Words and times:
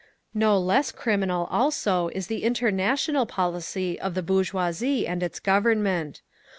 "No 0.33 0.57
less 0.57 0.91
criminal 0.91 1.45
also 1.51 2.07
is 2.15 2.25
the 2.25 2.43
international 2.43 3.27
policy 3.27 3.99
of 3.99 4.15
the 4.15 4.23
bourgeoisie 4.23 5.05
and 5.05 5.21
its 5.21 5.39
Government. 5.39 6.23